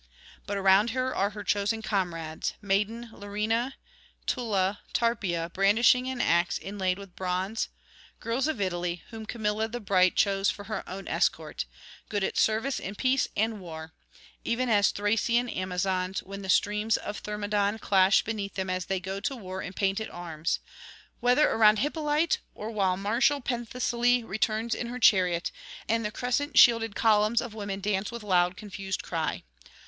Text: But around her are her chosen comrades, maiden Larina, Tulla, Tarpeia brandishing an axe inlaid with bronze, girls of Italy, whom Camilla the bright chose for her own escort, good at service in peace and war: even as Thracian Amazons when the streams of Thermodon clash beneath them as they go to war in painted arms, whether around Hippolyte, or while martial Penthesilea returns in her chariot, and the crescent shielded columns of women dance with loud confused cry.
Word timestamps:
But 0.47 0.57
around 0.57 0.89
her 0.97 1.15
are 1.15 1.29
her 1.29 1.43
chosen 1.43 1.83
comrades, 1.83 2.55
maiden 2.59 3.11
Larina, 3.13 3.73
Tulla, 4.25 4.79
Tarpeia 4.93 5.47
brandishing 5.53 6.09
an 6.09 6.19
axe 6.19 6.57
inlaid 6.57 6.97
with 6.97 7.15
bronze, 7.15 7.69
girls 8.19 8.47
of 8.47 8.59
Italy, 8.59 9.03
whom 9.11 9.27
Camilla 9.27 9.67
the 9.67 9.79
bright 9.79 10.15
chose 10.15 10.49
for 10.49 10.63
her 10.63 10.83
own 10.89 11.07
escort, 11.07 11.65
good 12.09 12.23
at 12.23 12.35
service 12.35 12.79
in 12.79 12.95
peace 12.95 13.27
and 13.37 13.59
war: 13.61 13.93
even 14.43 14.69
as 14.69 14.89
Thracian 14.89 15.47
Amazons 15.47 16.23
when 16.23 16.41
the 16.41 16.49
streams 16.49 16.97
of 16.97 17.19
Thermodon 17.19 17.77
clash 17.77 18.23
beneath 18.23 18.55
them 18.55 18.71
as 18.71 18.85
they 18.87 18.99
go 18.99 19.19
to 19.19 19.35
war 19.35 19.61
in 19.61 19.71
painted 19.71 20.09
arms, 20.09 20.59
whether 21.19 21.47
around 21.47 21.77
Hippolyte, 21.77 22.39
or 22.55 22.71
while 22.71 22.97
martial 22.97 23.39
Penthesilea 23.39 24.25
returns 24.25 24.73
in 24.73 24.87
her 24.87 24.97
chariot, 24.97 25.51
and 25.87 26.03
the 26.03 26.09
crescent 26.09 26.57
shielded 26.57 26.95
columns 26.95 27.39
of 27.39 27.53
women 27.53 27.79
dance 27.79 28.09
with 28.11 28.23
loud 28.23 28.57
confused 28.57 29.03
cry. 29.03 29.43